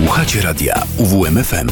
[0.00, 1.68] Słuchacie radia UWMFM.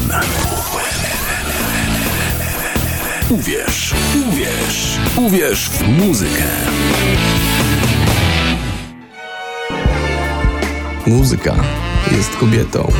[3.29, 3.93] Uwierz,
[4.27, 6.43] uwierz, uwierz w muzykę.
[11.07, 11.55] Muzyka
[12.11, 12.91] jest kobietą.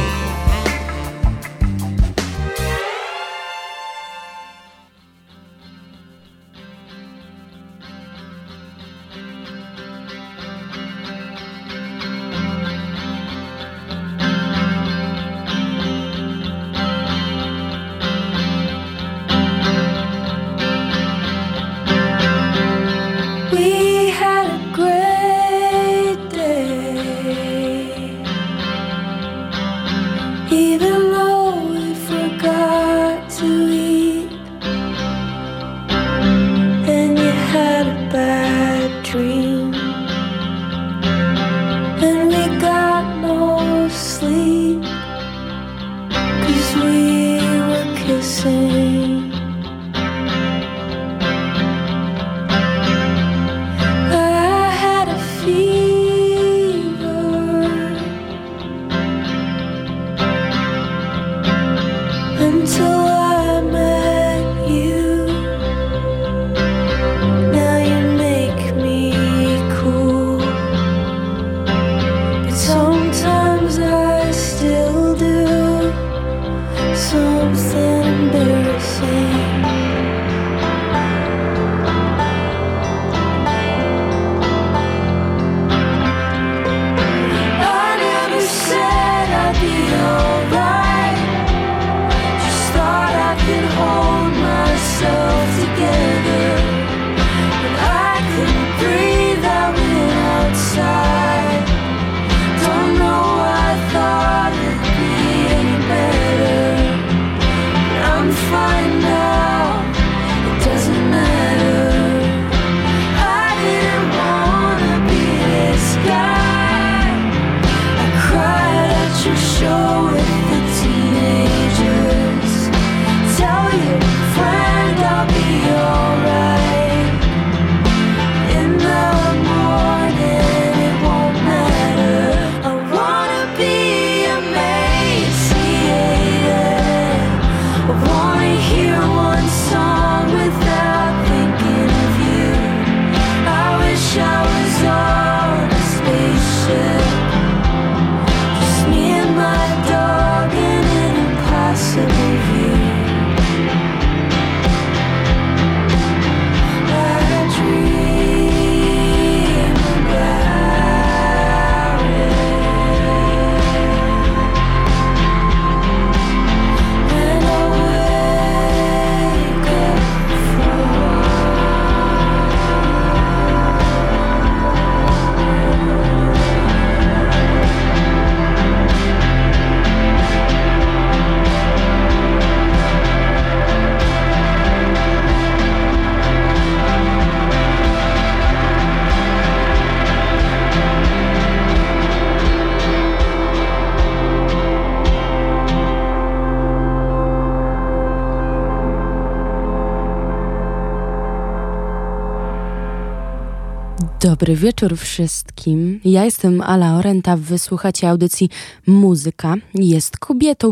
[204.00, 206.00] Dobry wieczór wszystkim.
[206.06, 207.38] Ja jestem Ala Orenta.
[207.38, 208.50] Wysłuchacie audycji
[208.88, 210.72] Muzyka jest kobietą,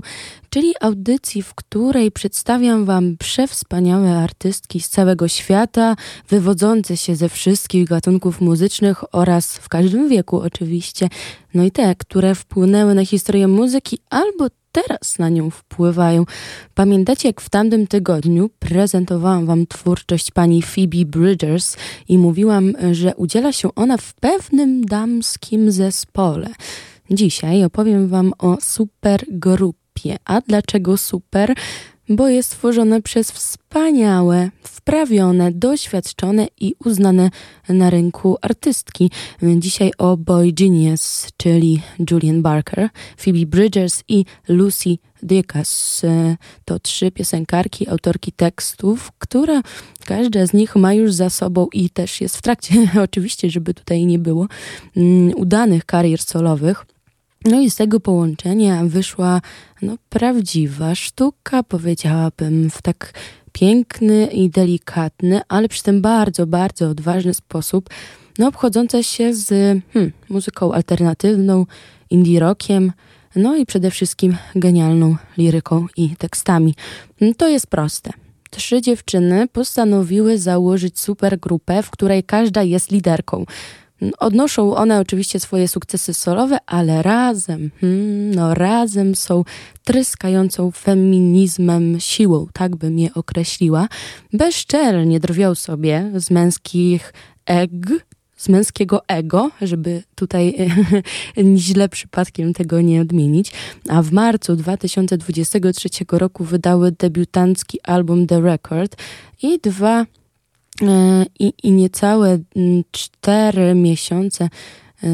[0.49, 5.95] czyli audycji, w której przedstawiam Wam przewspaniałe artystki z całego świata,
[6.29, 11.09] wywodzące się ze wszystkich gatunków muzycznych oraz w każdym wieku oczywiście.
[11.53, 16.25] No i te, które wpłynęły na historię muzyki albo teraz na nią wpływają.
[16.73, 23.51] Pamiętacie, jak w tamtym tygodniu prezentowałam wam twórczość pani Phoebe Bridgers i mówiłam, że udziela
[23.51, 26.47] się ona w pewnym damskim zespole.
[27.11, 30.15] Dzisiaj opowiem wam o super grupie.
[30.25, 31.55] A dlaczego super?
[32.09, 37.29] Bo jest tworzone przez wspaniałe, wprawione, doświadczone i uznane
[37.69, 39.11] na rynku artystki.
[39.41, 41.81] Dzisiaj o Boy Genius, czyli
[42.11, 46.01] Julian Barker, Phoebe Bridgers i Lucy Dacus.
[46.65, 49.61] To trzy piosenkarki, autorki tekstów, które
[50.05, 54.05] każda z nich ma już za sobą i też jest w trakcie, oczywiście, żeby tutaj
[54.05, 54.47] nie było,
[54.97, 56.85] mm, udanych karier solowych.
[57.47, 59.41] No i z tego połączenia wyszła
[59.81, 63.13] no, prawdziwa sztuka, powiedziałabym, w tak
[63.51, 67.89] piękny i delikatny, ale przy tym bardzo, bardzo odważny sposób,
[68.37, 69.47] no, obchodząca się z
[69.93, 71.65] hmm, muzyką alternatywną,
[72.09, 72.91] indie rockiem,
[73.35, 76.75] no i przede wszystkim genialną liryką i tekstami.
[77.37, 78.11] To jest proste.
[78.49, 83.45] Trzy dziewczyny postanowiły założyć supergrupę, w której każda jest liderką.
[84.19, 89.43] Odnoszą one oczywiście swoje sukcesy solowe, ale razem, hmm, no razem są
[89.83, 93.87] tryskającą feminizmem siłą, tak bym je określiła.
[94.33, 97.13] Bezczelnie drwią sobie z męskich
[97.45, 97.71] eg,
[98.37, 100.55] z męskiego ego, żeby tutaj
[101.55, 103.51] źle przypadkiem tego nie odmienić.
[103.89, 108.95] A w marcu 2023 roku wydały debiutancki album The Record
[109.41, 110.05] i dwa
[111.39, 112.39] i, i niecałe
[112.91, 114.49] cztery miesiące
[115.03, 115.07] e,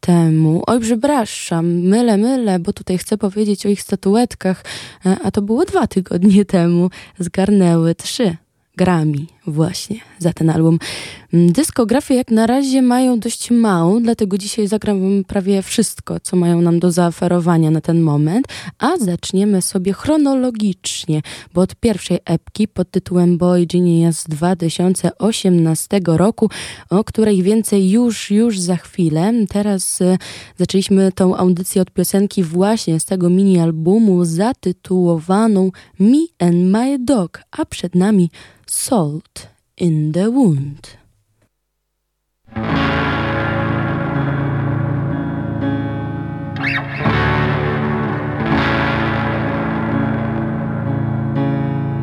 [0.00, 0.62] temu.
[0.66, 4.64] Oj, przepraszam, mylę, mylę, bo tutaj chcę powiedzieć o ich statuetkach,
[5.06, 6.90] e, a to było dwa tygodnie temu.
[7.18, 8.36] Zgarnęły trzy
[8.76, 10.78] grami właśnie za ten album.
[11.34, 16.60] Mm, dyskografię jak na razie mają dość małą, dlatego dzisiaj zagram prawie wszystko, co mają
[16.60, 18.46] nam do zaoferowania na ten moment,
[18.78, 21.22] a zaczniemy sobie chronologicznie,
[21.54, 26.50] bo od pierwszej epki pod tytułem Boy Genius z 2018 roku,
[26.90, 29.32] o której więcej już, już za chwilę.
[29.48, 30.18] Teraz y,
[30.58, 37.42] zaczęliśmy tą audycję od piosenki właśnie z tego mini albumu zatytułowaną Me and My Dog,
[37.50, 38.30] a przed nami
[38.68, 39.46] Salt
[39.76, 40.96] in the Wound.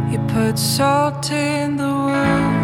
[0.10, 2.56] You put salt in the wound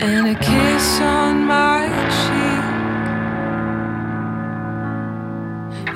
[0.00, 1.86] and a kiss on my
[2.16, 2.80] cheek.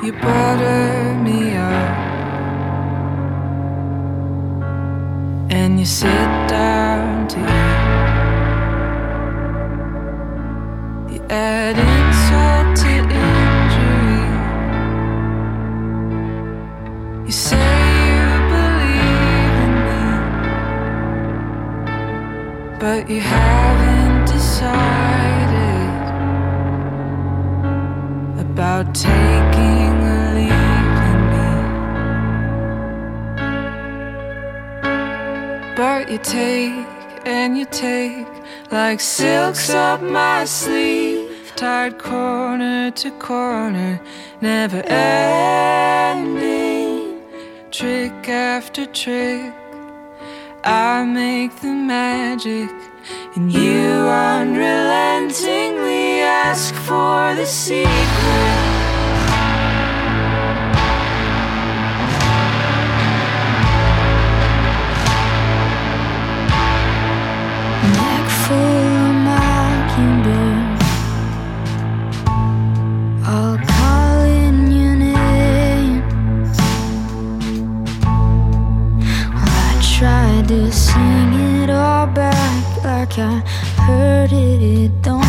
[0.04, 2.09] You butter me up.
[5.50, 7.80] And you sit down to eat.
[11.12, 12.92] You add insult to
[13.26, 14.22] injury.
[17.26, 17.70] You say
[18.10, 18.24] you
[18.54, 20.02] believe in me,
[22.78, 25.90] but you haven't decided
[28.38, 29.79] about taking
[35.80, 36.86] but you take
[37.24, 38.26] and you take
[38.70, 43.98] like silks up my sleeve, tied corner to corner,
[44.42, 46.42] never ending,
[47.70, 49.54] trick after trick.
[50.64, 52.70] I make the magic,
[53.34, 58.69] and you unrelentingly ask for the secret.
[83.18, 83.42] I
[83.86, 85.19] heard it.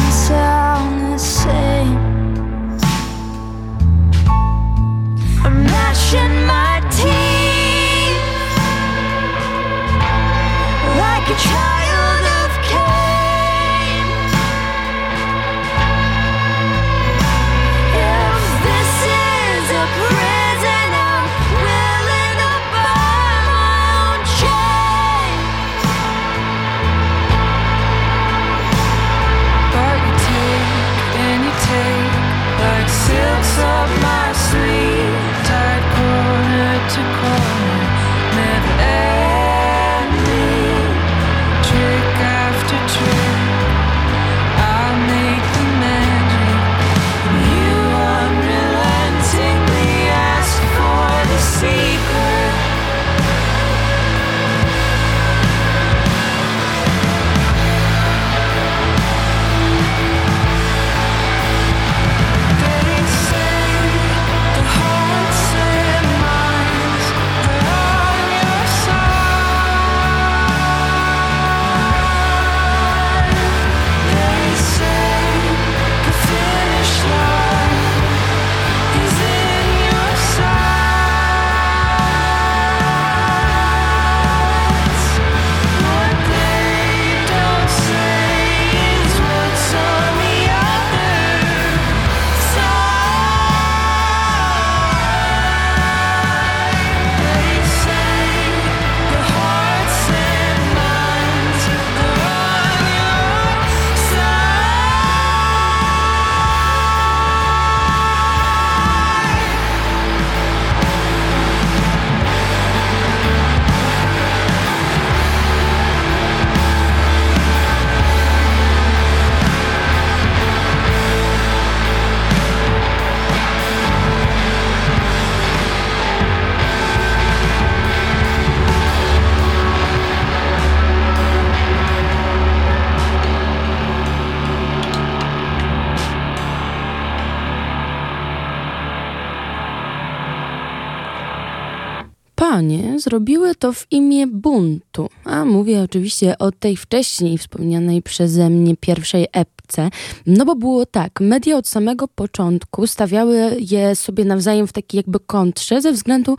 [143.11, 149.27] Zrobiły to w imię buntu, a mówię oczywiście o tej wcześniej wspomnianej przeze mnie pierwszej
[149.31, 149.89] epce,
[150.27, 155.19] no bo było tak, media od samego początku stawiały je sobie nawzajem w takiej jakby
[155.19, 156.37] kontrze ze względu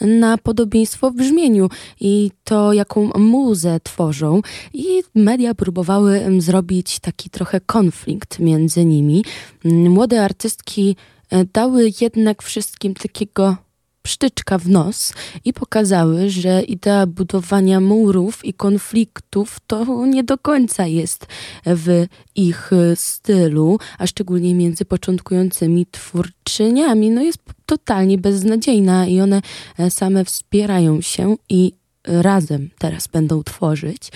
[0.00, 1.68] na podobieństwo w brzmieniu
[2.00, 4.40] i to, jaką muzę tworzą.
[4.74, 9.24] I media próbowały zrobić taki trochę konflikt między nimi.
[9.64, 10.96] Młode artystki
[11.30, 13.56] e, dały jednak wszystkim takiego
[14.04, 15.12] psztyczka w nos
[15.44, 21.26] i pokazały, że idea budowania murów i konfliktów to nie do końca jest
[21.66, 27.10] w ich stylu, a szczególnie między początkującymi twórczyniami.
[27.10, 29.42] No jest totalnie beznadziejna i one
[29.88, 31.72] same wspierają się i
[32.06, 34.10] razem teraz będą tworzyć.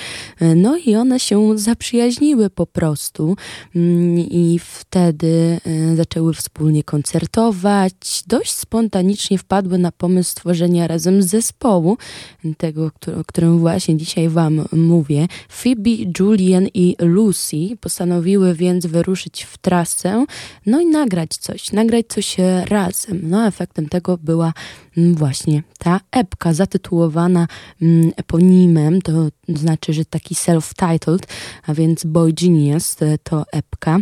[0.56, 3.36] No i one się zaprzyjaźniły po prostu
[3.76, 8.22] mm, i wtedy e, zaczęły wspólnie koncertować.
[8.26, 11.96] Dość spontanicznie wpadły na pomysł stworzenia razem zespołu,
[12.56, 12.90] tego,
[13.20, 15.26] o którym właśnie dzisiaj Wam mówię.
[15.48, 20.24] Phoebe, Julian i Lucy postanowiły więc wyruszyć w trasę,
[20.66, 23.20] no i nagrać coś, nagrać coś razem.
[23.22, 24.52] No efektem tego była
[25.14, 27.46] właśnie ta epka zatytułowana
[27.82, 29.12] Mm, eponimem, to
[29.48, 31.26] znaczy, że taki self-titled,
[31.66, 33.98] a więc Boy Genius e, to epka.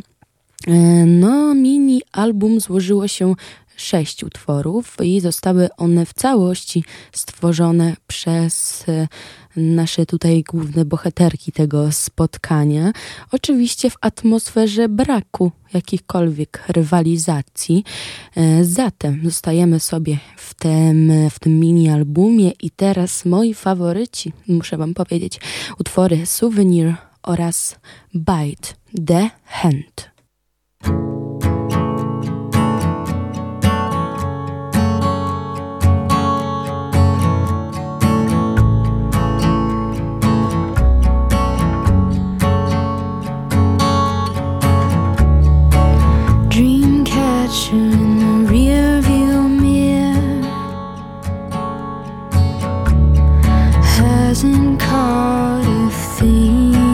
[0.67, 0.73] E,
[1.07, 3.35] no, mini album złożyło się
[3.77, 9.09] sześć utworów i zostały one w całości stworzone przez e,
[9.57, 12.93] nasze tutaj główne bohaterki tego spotkania.
[13.33, 17.85] Oczywiście w atmosferze braku jakichkolwiek rywalizacji.
[18.37, 24.95] E, zatem zostajemy sobie w tym, w tym mini-albumie i teraz moi faworyci, muszę wam
[24.95, 25.41] powiedzieć,
[25.79, 27.77] utwory Souvenir oraz
[28.15, 28.69] Bite
[29.07, 30.11] the Hand.
[54.37, 56.86] wasn't caught a thief.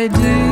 [0.00, 0.49] I do.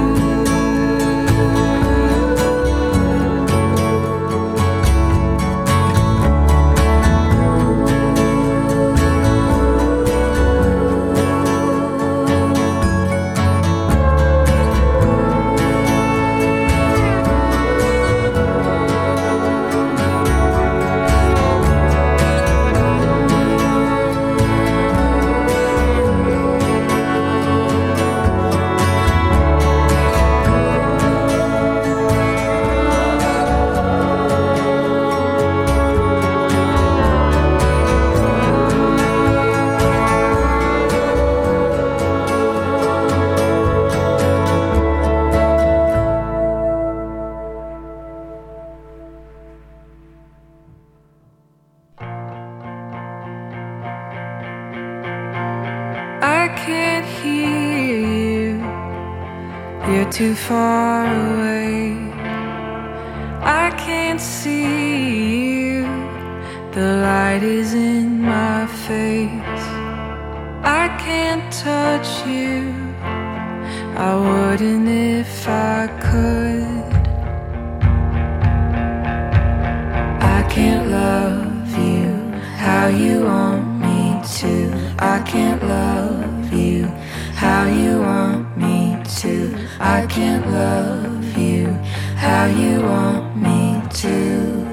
[89.99, 91.67] I can't love you
[92.15, 94.68] how you want me to.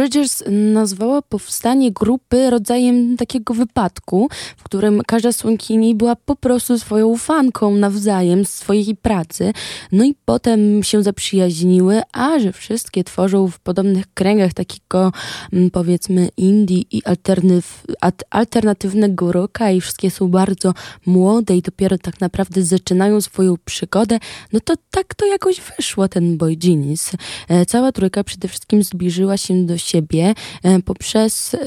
[0.00, 7.16] Bridgers nazwała powstanie grupy rodzajem takiego wypadku, w którym każda słonkini była po prostu swoją
[7.16, 9.52] fanką nawzajem z swojej pracy,
[9.92, 15.12] no i potem się zaprzyjaźniły, a że wszystkie tworzą w podobnych kręgach takiego
[15.52, 17.02] mm, powiedzmy indie i
[18.30, 20.74] alternatywnego rocka i wszystkie są bardzo
[21.06, 24.18] młode i dopiero tak naprawdę zaczynają swoją przygodę,
[24.52, 27.10] no to tak to jakoś wyszło ten Boy Genius.
[27.48, 31.58] E, cała trójka przede wszystkim zbliżyła się do siebie e, poprzez e,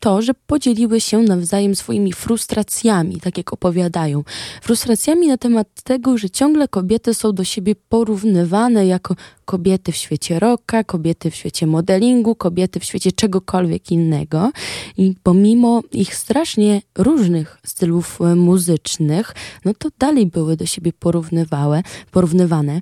[0.00, 4.24] to, że podzieliły się nawzajem swoimi frustracjami, tak jak opowiadają.
[4.62, 9.14] Frustracjami na temat tego, że ciągle kobiety są do siebie porównywane jako
[9.44, 14.50] kobiety w świecie rocka, kobiety w świecie modelingu, kobiety w świecie czegokolwiek innego.
[14.96, 21.82] I pomimo ich strasznie różnych stylów e, muzycznych, no to dalej były do siebie porównywane,
[22.10, 22.80] porównywane.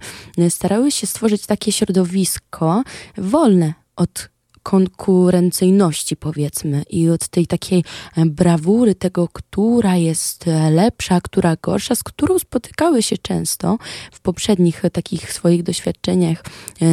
[0.49, 2.83] Starały się stworzyć takie środowisko
[3.19, 4.34] wolne od
[4.65, 7.85] konkurencyjności, powiedzmy, i od tej takiej
[8.17, 13.79] e, brawury tego, która jest e, lepsza, która gorsza, z którą spotykały się często
[14.13, 16.45] w poprzednich e, takich swoich doświadczeniach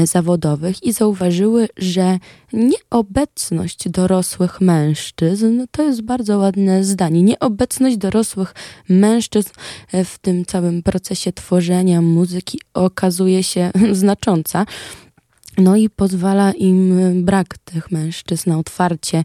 [0.03, 2.19] zawodowych i zauważyły, że
[2.53, 8.53] nieobecność dorosłych mężczyzn, to jest bardzo ładne zdanie, nieobecność dorosłych
[8.89, 9.49] mężczyzn
[10.05, 14.65] w tym całym procesie tworzenia muzyki okazuje się znacząca.
[15.57, 19.23] No i pozwala im brak tych mężczyzn na otwarcie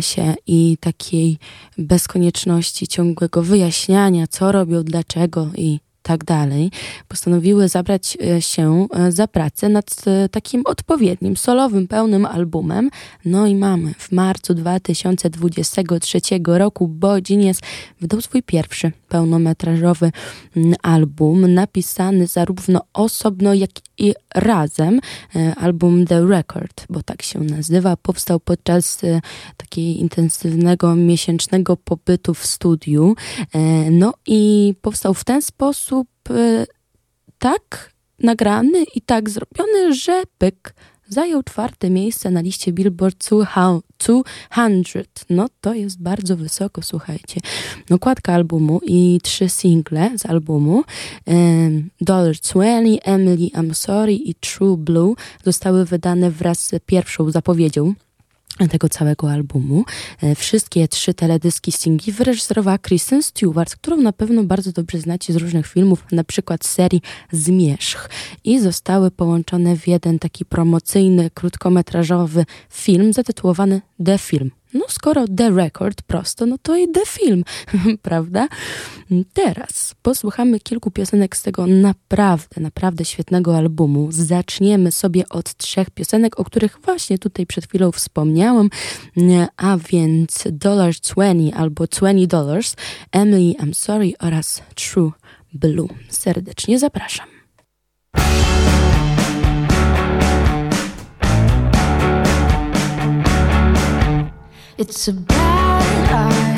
[0.00, 1.38] się i takiej
[1.78, 6.70] bez konieczności ciągłego wyjaśniania, co robią, dlaczego i tak dalej,
[7.08, 12.90] postanowiły zabrać e, się e, za pracę nad e, takim odpowiednim, solowym, pełnym albumem.
[13.24, 17.60] No i mamy w marcu 2023 roku Bo Genius
[18.00, 20.12] wydał swój pierwszy pełnometrażowy
[20.56, 25.00] mm, album, napisany zarówno osobno, jak i razem.
[25.56, 29.00] Album The Record, bo tak się nazywa, powstał podczas
[29.56, 33.14] takiego intensywnego miesięcznego pobytu w studiu.
[33.90, 36.66] No i powstał w ten sposób e,
[37.38, 40.74] tak nagrany i tak zrobiony, że pyk
[41.08, 44.22] zajął czwarte miejsce na liście Billboard 200.
[45.30, 47.40] No to jest bardzo wysoko, słuchajcie.
[47.90, 50.84] Okładka albumu i trzy single z albumu
[51.26, 52.68] um, Dollar 20,
[53.02, 57.94] Emily I'm Sorry i True Blue zostały wydane wraz z pierwszą zapowiedzią
[58.68, 59.84] tego całego albumu.
[60.22, 65.36] E, wszystkie trzy teledyski singli wyreżyserowała Kristen Stewart, którą na pewno bardzo dobrze znacie z
[65.36, 68.08] różnych filmów, na przykład serii Zmierzch.
[68.44, 74.50] I zostały połączone w jeden taki promocyjny, krótkometrażowy film zatytułowany The Film.
[74.74, 77.44] No skoro The Record prosto, no to i The Film,
[78.02, 78.48] prawda?
[79.32, 84.08] Teraz posłuchamy kilku piosenek z tego naprawdę, naprawdę świetnego albumu.
[84.10, 88.70] Zaczniemy sobie od trzech piosenek, o których właśnie tutaj przed chwilą wspomniałam,
[89.56, 92.76] a więc Dollars 20 albo 20 Dollars,
[93.12, 95.12] Emily I'm Sorry oraz True
[95.54, 95.88] Blue.
[96.08, 97.26] Serdecznie zapraszam.
[104.82, 106.51] It's a bad idea.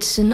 [0.00, 0.32] It's an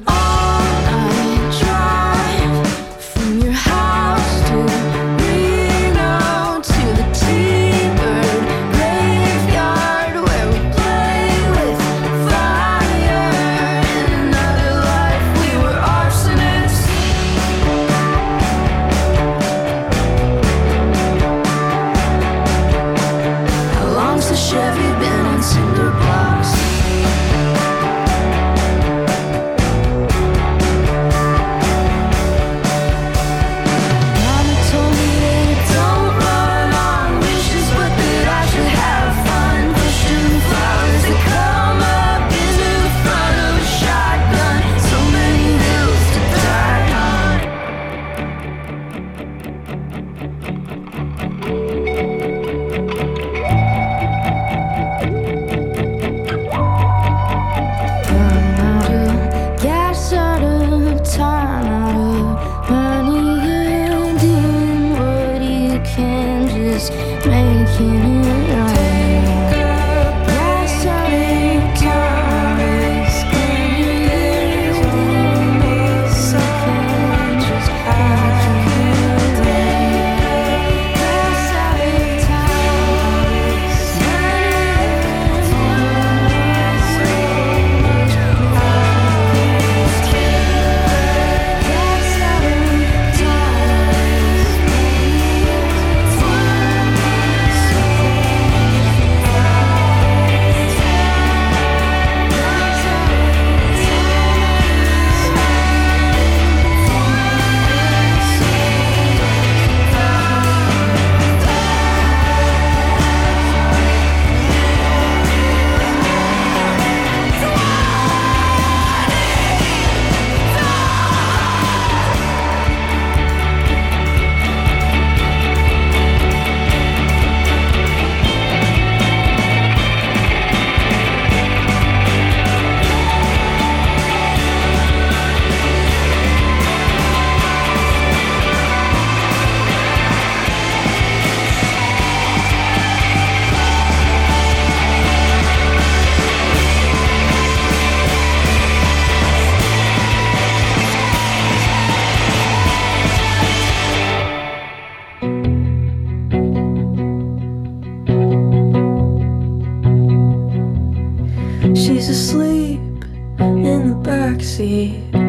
[164.56, 165.25] see.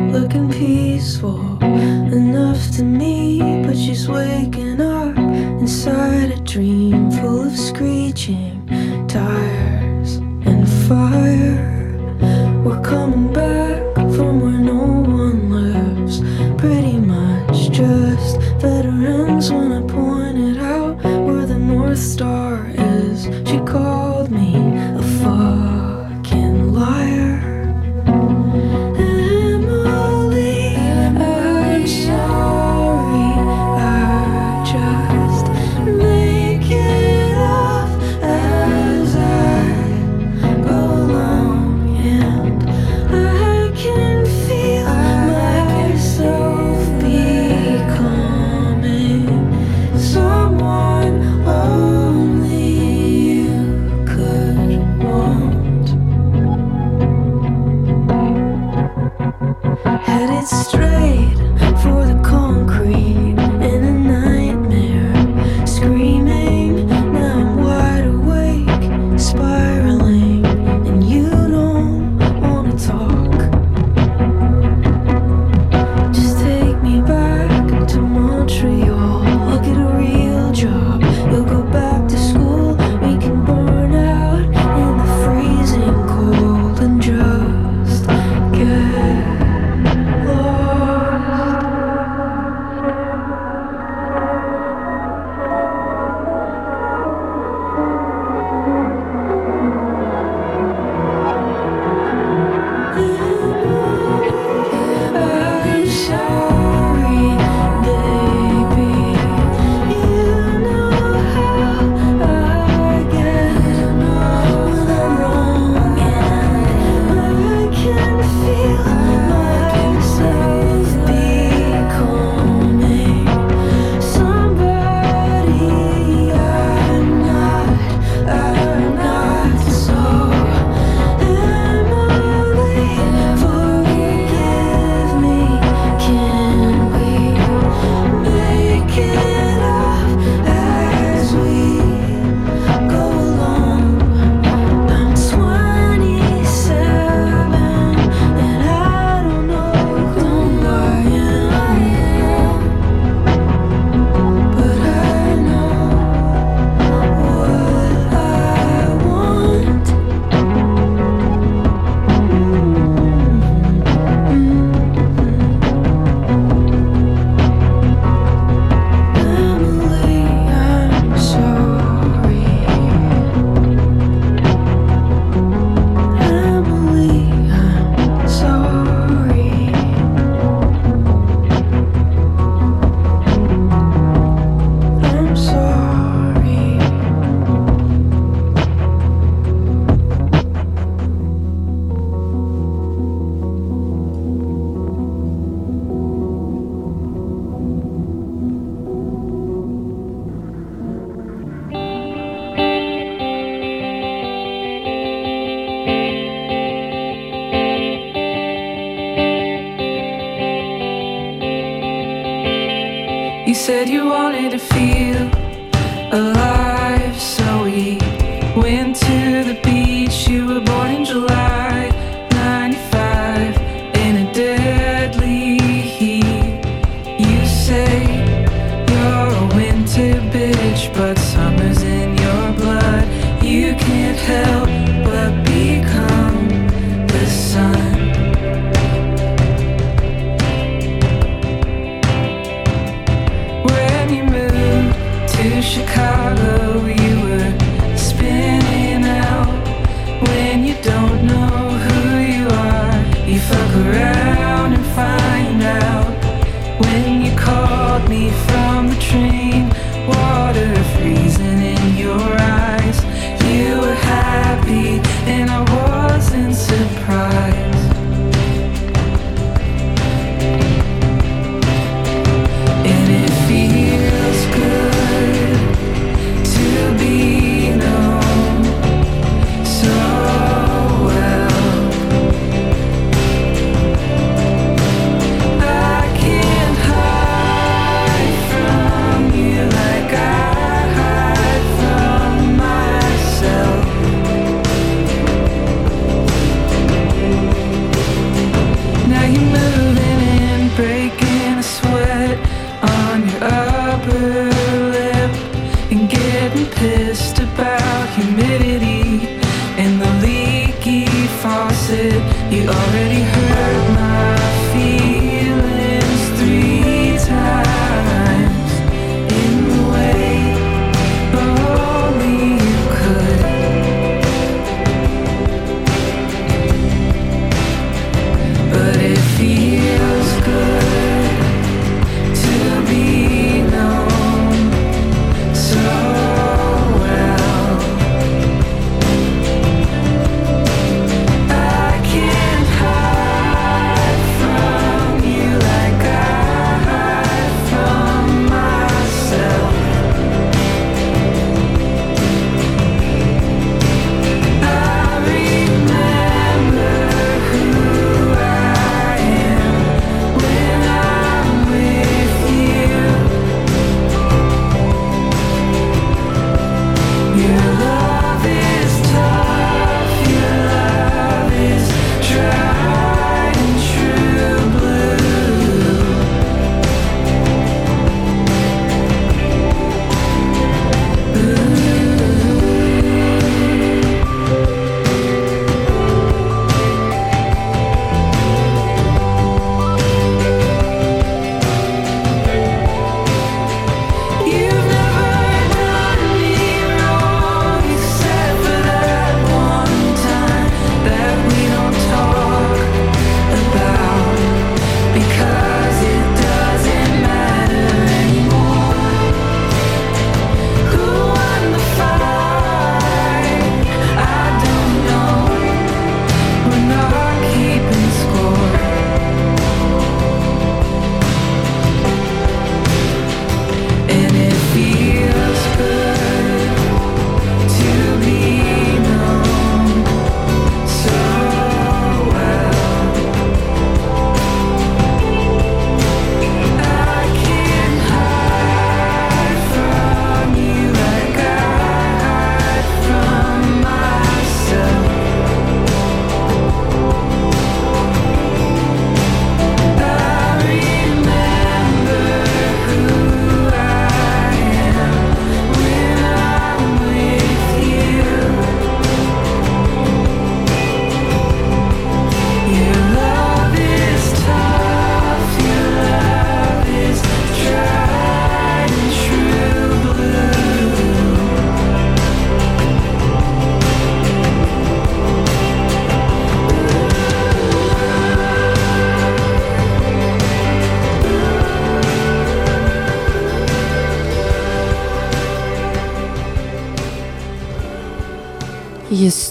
[213.58, 215.37] Said you wanted to feel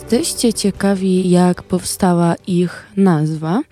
[0.07, 3.63] Jesteście ciekawi, jak powstała ich nazwa,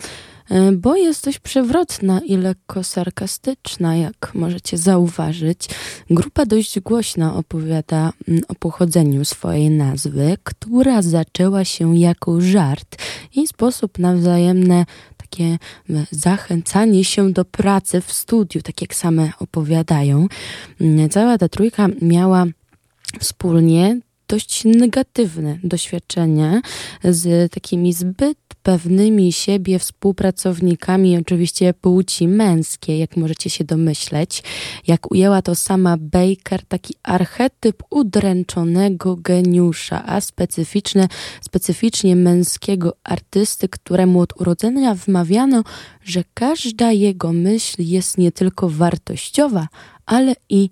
[0.51, 5.68] e, bo jest dość przewrotna i lekko sarkastyczna, jak możecie zauważyć.
[6.11, 12.96] Grupa dość głośno opowiada mm, o pochodzeniu swojej nazwy, która zaczęła się jako żart
[13.35, 14.85] i sposób na wzajemne
[15.17, 15.59] takie
[16.11, 20.27] zachęcanie się do pracy w studiu, tak jak same opowiadają.
[20.81, 22.44] Mm, cała ta trójka miała
[23.21, 26.60] wspólnie dość negatywne doświadczenie
[27.04, 34.42] z takimi zbyt pewnymi siebie współpracownikami, oczywiście płci męskiej, jak możecie się domyśleć.
[34.87, 41.08] Jak ujęła to sama Baker, taki archetyp udręczonego geniusza, a specyficzne,
[41.40, 45.64] specyficznie męskiego artysty, któremu od urodzenia wmawiano,
[46.04, 49.68] że każda jego myśl jest nie tylko wartościowa,
[50.06, 50.70] ale i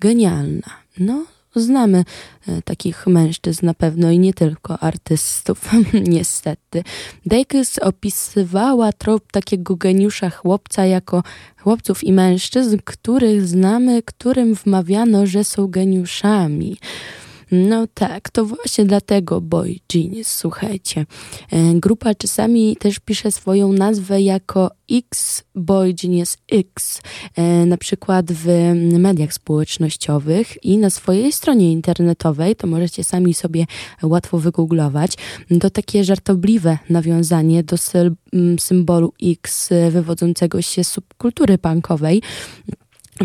[0.00, 0.70] genialna.
[0.98, 1.26] No,
[1.60, 2.04] Znamy
[2.48, 5.70] e, takich mężczyzn na pewno i nie tylko artystów,
[6.16, 6.82] niestety.
[7.26, 11.22] Dacus opisywała trop takiego geniusza chłopca jako
[11.56, 16.76] chłopców i mężczyzn, których znamy, którym wmawiano, że są geniuszami.
[17.52, 21.06] No tak, to właśnie dlatego Boy Genius, słuchajcie.
[21.50, 27.00] E, grupa czasami też pisze swoją nazwę jako X Boy Genius X,
[27.36, 33.66] e, na przykład w mediach społecznościowych i na swojej stronie internetowej, to możecie sami sobie
[34.02, 35.12] łatwo wygooglować.
[35.60, 37.76] To takie żartobliwe nawiązanie do
[38.58, 42.22] symbolu X wywodzącego się z subkultury punkowej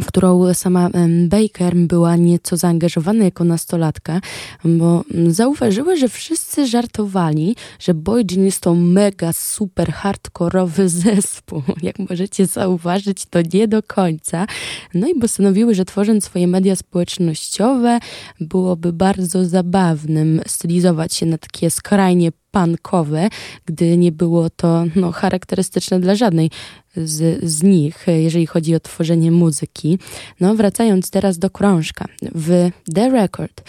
[0.02, 0.90] w którą sama
[1.28, 4.22] Baker była nieco zaangażowana jako nastolatka,
[4.66, 11.62] bo zauważyły, że wszyscy żartowali, że Boy Genius to mega super hardkorowy zespół.
[11.82, 14.48] Jak możecie zauważyć, to nie do końca.
[14.94, 18.00] No i postanowiły, że tworząc swoje media społecznościowe
[18.40, 23.30] byłoby bardzo zabawnym stylizować się na takie skrajnie punkowe,
[23.66, 26.52] gdy nie było to no, charakterystyczne dla żadnej
[26.96, 30.00] z, z nich, jeżeli chodzi o tworzenie muzyki.
[30.40, 32.06] No, wracając teraz do krążka.
[32.36, 33.64] W The Record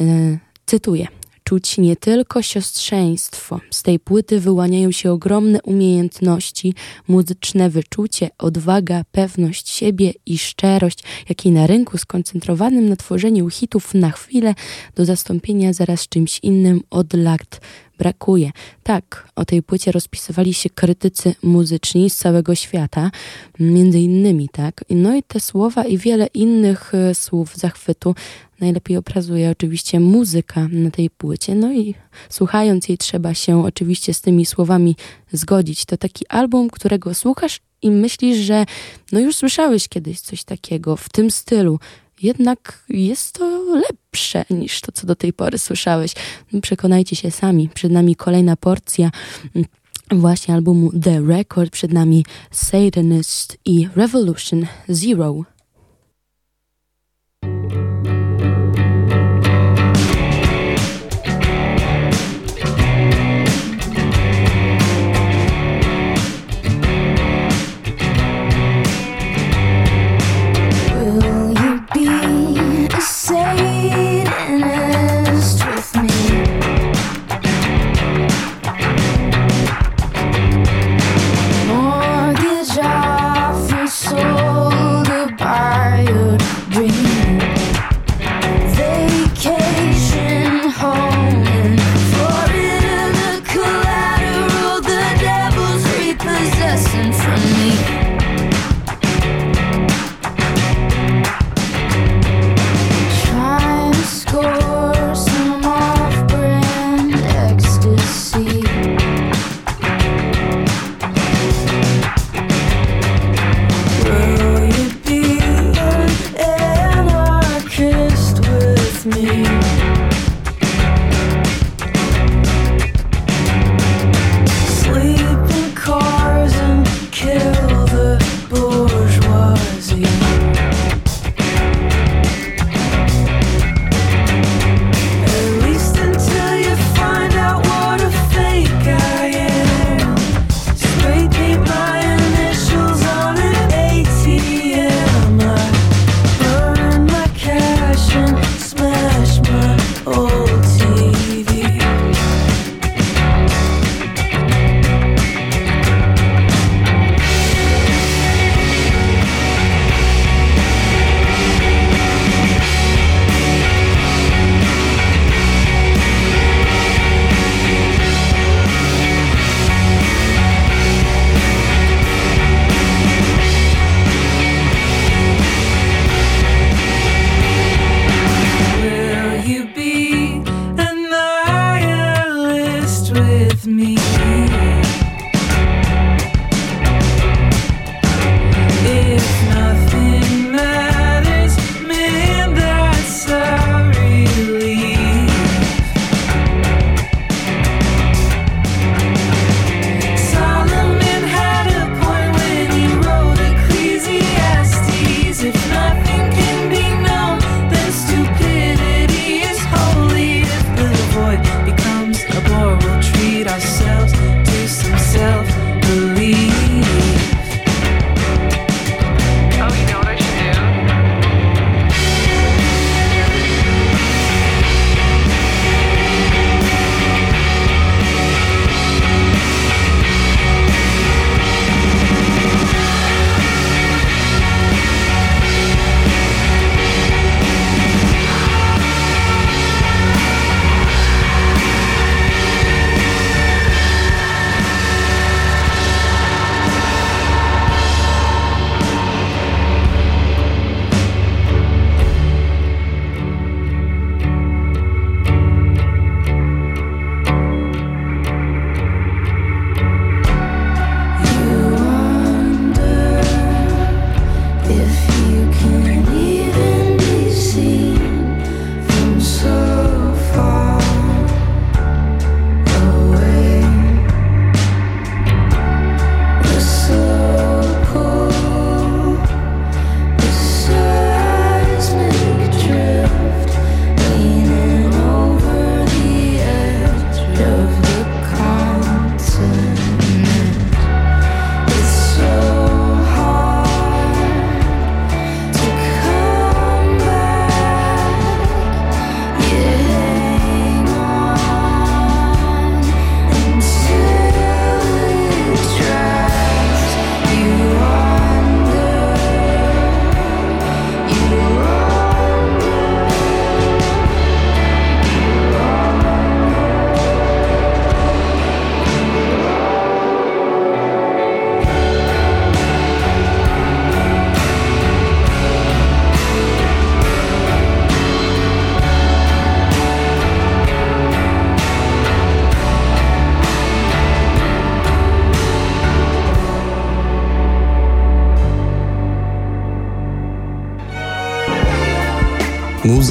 [0.00, 1.06] yy, cytuję
[1.44, 3.60] czuć nie tylko siostrzeństwo.
[3.70, 6.74] Z tej płyty wyłaniają się ogromne umiejętności,
[7.08, 14.10] muzyczne wyczucie, odwaga, pewność siebie i szczerość, jakiej na rynku skoncentrowanym na tworzeniu hitów na
[14.10, 14.54] chwilę
[14.94, 17.60] do zastąpienia zaraz czymś innym od lat
[17.98, 18.50] brakuje.
[18.82, 23.10] Tak, o tej płycie rozpisywali się krytycy muzyczni z całego świata,
[23.60, 24.84] między innymi, tak.
[24.90, 28.14] No i te słowa i wiele innych e, słów zachwytu
[28.60, 31.54] najlepiej obrazuje oczywiście muzyka na tej płycie.
[31.54, 31.94] No i
[32.28, 34.96] słuchając jej trzeba się oczywiście z tymi słowami
[35.32, 35.84] zgodzić.
[35.84, 38.64] To taki album, którego słuchasz i myślisz, że
[39.12, 41.78] no już słyszałeś kiedyś coś takiego w tym stylu,
[42.22, 46.12] jednak jest to lepsze niż to, co do tej pory słyszałeś.
[46.62, 47.68] Przekonajcie się sami.
[47.74, 49.10] Przed nami kolejna porcja
[49.56, 49.68] mm,
[50.10, 55.53] właśnie albumu The Record, przed nami Satanist i Revolution Zero.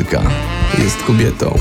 [0.03, 0.21] Muzyka
[0.77, 1.59] jest kobietą.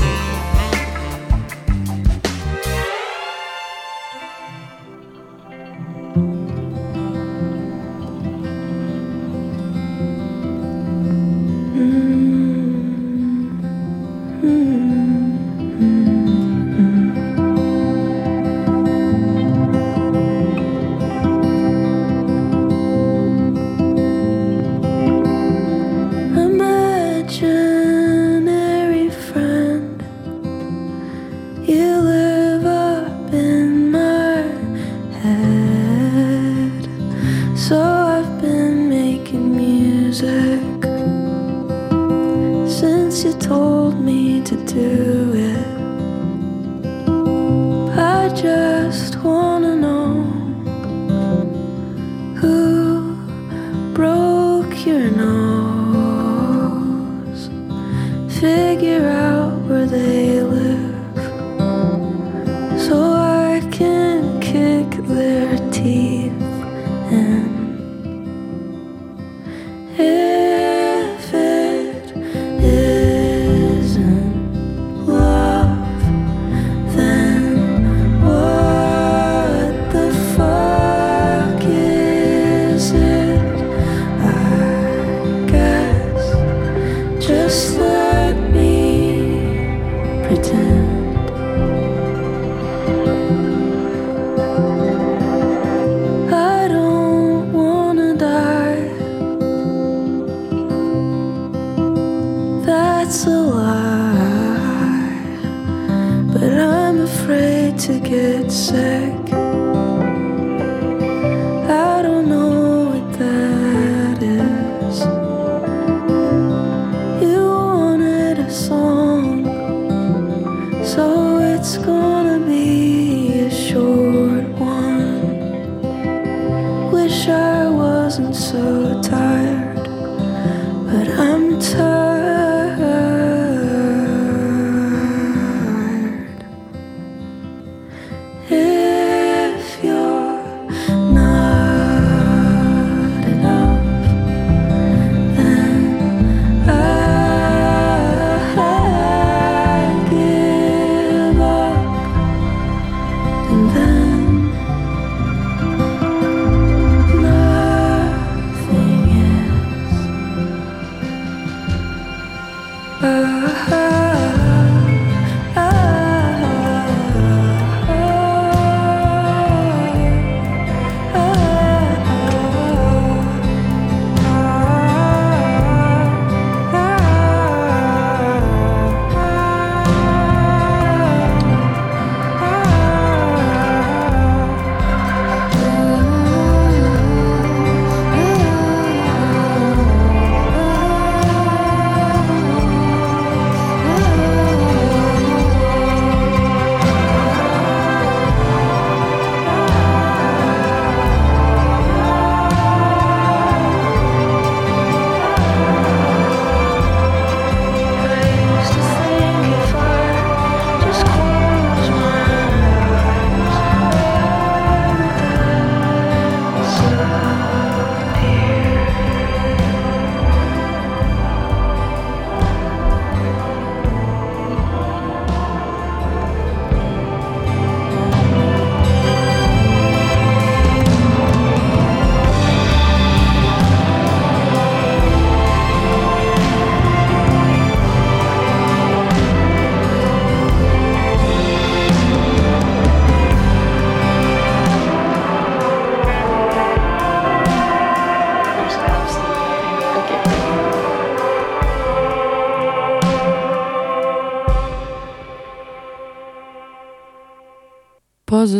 [121.95, 122.22] Oh.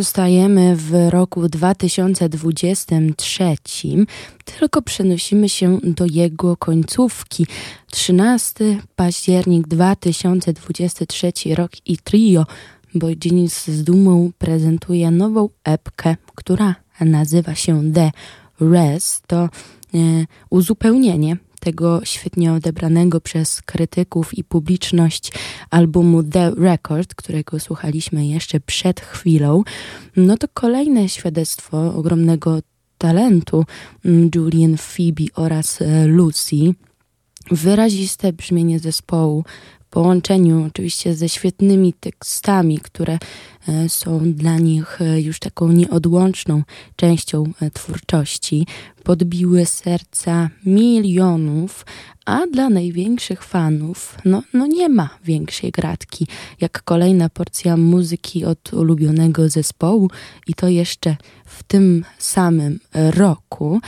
[0.04, 3.56] Pozostajemy w roku 2023,
[4.44, 7.46] tylko przenosimy się do jego końcówki.
[7.90, 12.46] 13 październik 2023 rok i trio
[12.94, 18.10] Boydzinis z dumą prezentuje nową epkę, która nazywa się The
[18.60, 19.26] Rest.
[19.26, 19.48] To e,
[20.50, 25.32] uzupełnienie tego świetnie odebranego przez krytyków i publiczność
[25.70, 29.62] albumu The Record, którego słuchaliśmy jeszcze przed chwilą,
[30.16, 32.58] no to kolejne świadectwo ogromnego
[32.98, 33.64] talentu
[34.04, 36.74] mm, Julian Phoebe oraz e, Lucy.
[37.50, 39.44] wyraziste brzmienie zespołu
[39.94, 43.18] połączeniu oczywiście ze świetnymi tekstami, które
[43.68, 46.62] e, są dla nich e, już taką nieodłączną
[46.96, 48.66] częścią e, twórczości,
[49.04, 51.86] podbiły serca milionów,
[52.26, 56.26] a dla największych fanów no, no nie ma większej gratki
[56.60, 60.10] jak kolejna porcja muzyki od ulubionego zespołu
[60.46, 63.80] i to jeszcze w tym samym roku.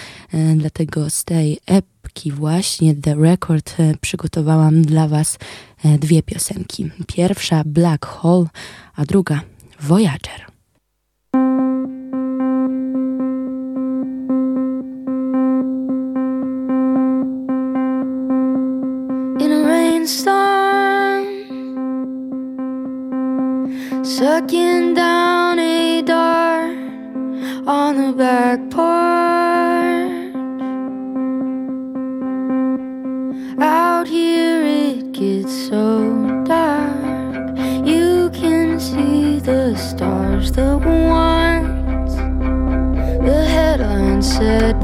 [0.56, 5.38] Dlatego z tej ep epki właśnie The Record przygotowałam dla Was
[5.98, 6.90] dwie piosenki.
[7.06, 8.46] Pierwsza Black Hole,
[8.96, 9.40] a druga
[9.80, 10.46] Voyager.
[19.38, 21.24] In a rainstorm,
[24.04, 26.70] sucking down a door
[27.66, 29.25] on the back porch.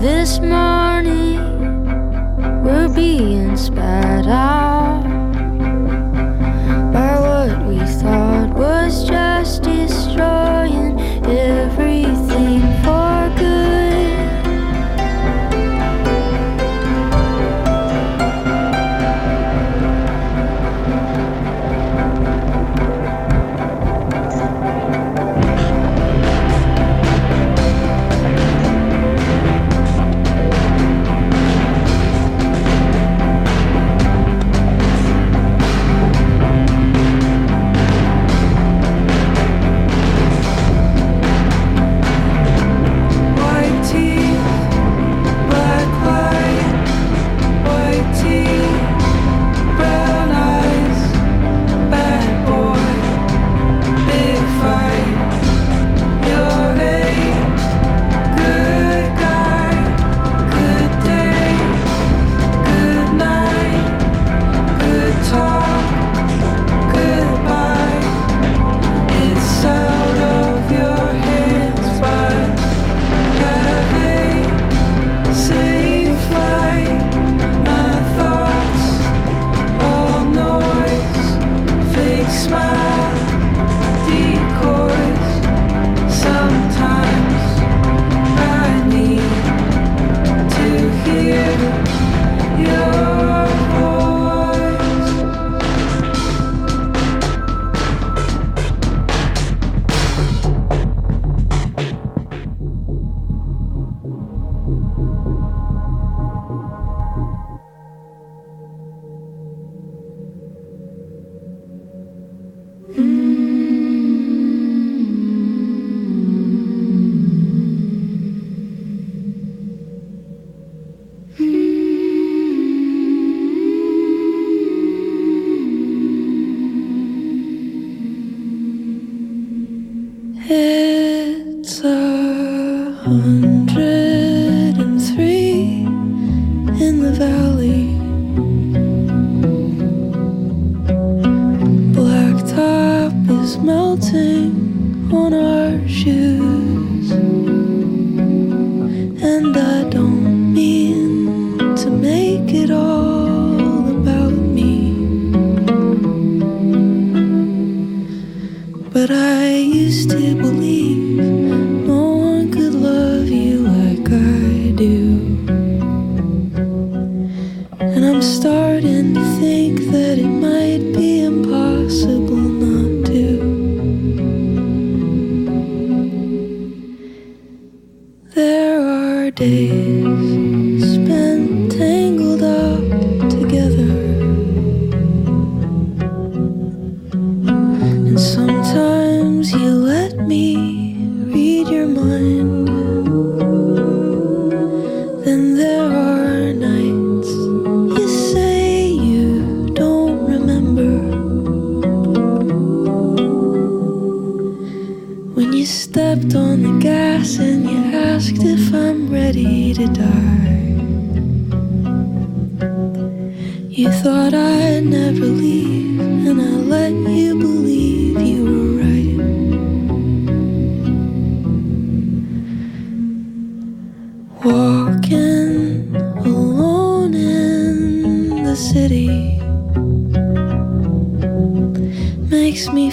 [0.02, 1.38] This morning.
[2.64, 4.71] We're being spat out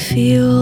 [0.10, 0.59] feel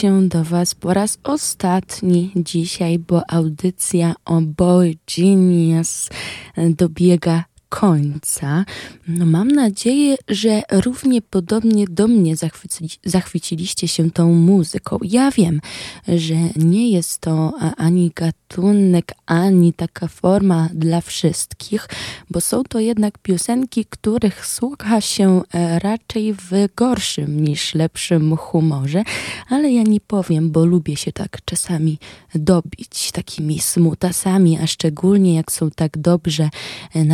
[0.00, 6.08] się do Was po raz ostatni dzisiaj, bo audycja o Boy Genius
[6.56, 8.64] dobiega końca.
[9.08, 14.98] No mam nadzieję, że równie podobnie do mnie zachwyci, zachwyciliście się tą muzyką.
[15.02, 15.60] Ja wiem,
[16.08, 21.88] że nie jest to ani gatunek, ani taka forma dla wszystkich,
[22.30, 29.02] bo są to jednak piosenki, których słucha się e, raczej w gorszym niż lepszym humorze,
[29.48, 31.98] ale ja nie powiem, bo lubię się tak czasami
[32.34, 36.50] dobić takimi smutasami, a szczególnie jak są tak dobrze
[36.94, 37.04] e,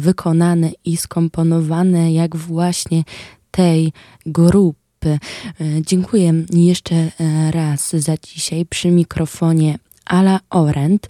[0.00, 3.04] wykonane i skomponowane jak właśnie
[3.50, 3.92] tej
[4.26, 5.08] grupy.
[5.08, 5.18] E,
[5.80, 7.10] dziękuję jeszcze e,
[7.50, 11.06] raz za dzisiaj przy mikrofonie Ala Orent.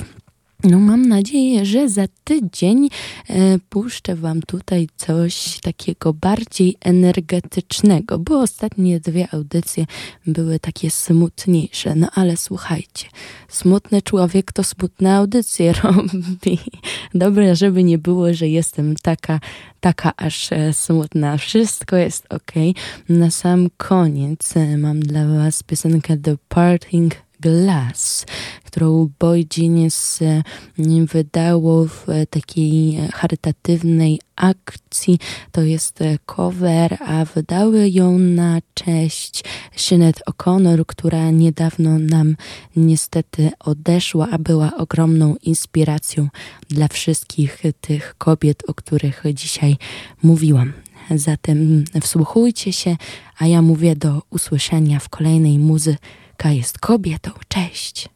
[0.64, 2.88] No, mam nadzieję, że za tydzień
[3.28, 9.84] e, puszczę Wam tutaj coś takiego bardziej energetycznego, bo ostatnie dwie audycje
[10.26, 11.94] były takie smutniejsze.
[11.94, 13.06] No ale słuchajcie,
[13.48, 16.58] smutny człowiek to smutne audycje robi.
[17.14, 19.40] Dobre, żeby nie było, że jestem taka,
[19.80, 21.36] taka aż e, smutna.
[21.36, 22.52] Wszystko jest ok.
[23.08, 28.26] Na sam koniec e, mam dla Was piosenkę The Parting Glass,
[28.64, 30.42] którą Boy Genius e,
[31.07, 35.18] wydało w e, takiej charytatywnej akcji.
[35.53, 39.45] To jest e, cover, a wydały ją na cześć
[39.76, 42.36] Sinead O'Connor, która niedawno nam
[42.76, 46.28] niestety odeszła, a była ogromną inspiracją
[46.68, 49.76] dla wszystkich tych kobiet, o których dzisiaj
[50.22, 50.72] mówiłam.
[51.11, 52.97] Zatem wsłuchujcie się,
[53.38, 55.97] a ja mówię do usłyszenia w kolejnej muzy
[56.51, 57.30] jest kobietą.
[57.49, 58.09] Cześć!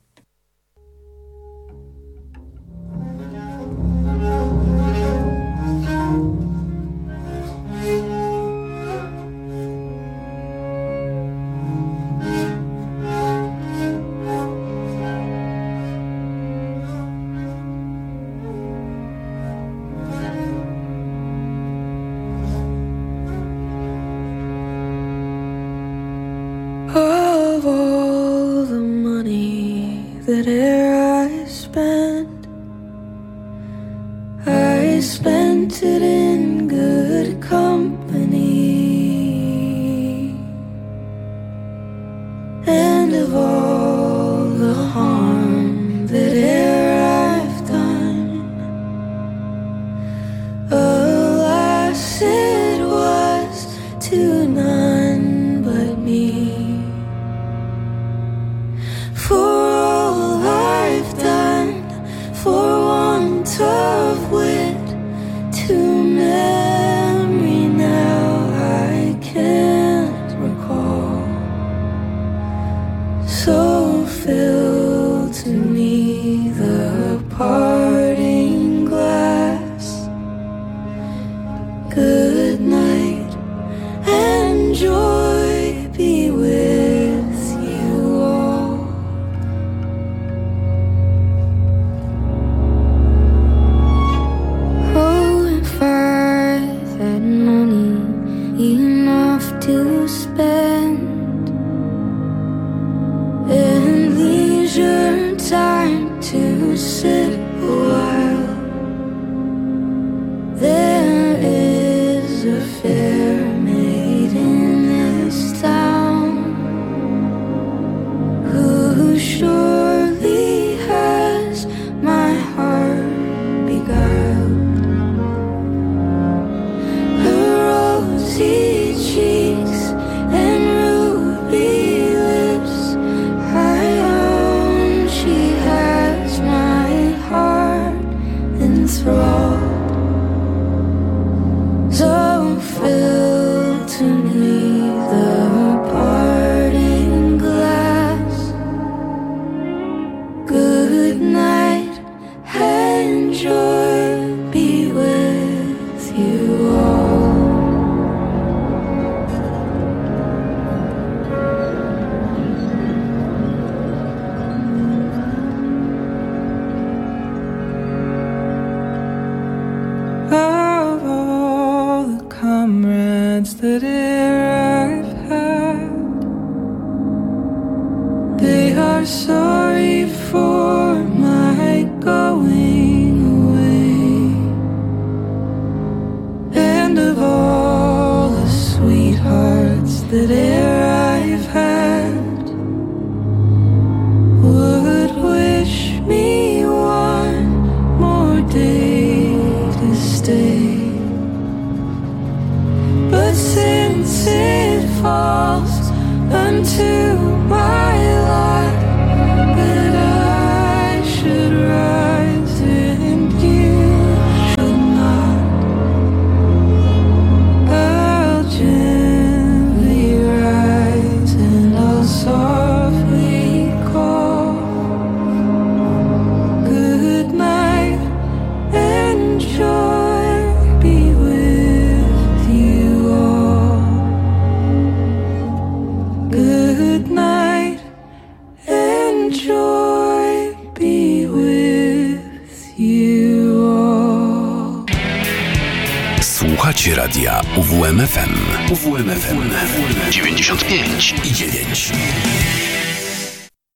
[35.01, 36.78] spent it in good